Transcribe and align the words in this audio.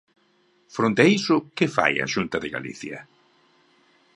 Fronte 0.75 1.01
a 1.03 1.09
isto, 1.17 1.35
¿que 1.57 1.67
fai 1.75 1.93
a 1.99 2.09
Xunta 2.13 2.37
de 2.43 2.49
Galicia? 2.55 2.97